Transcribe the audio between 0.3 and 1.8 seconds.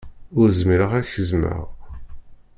Ur zmireɣ ad k-zzmeɣ.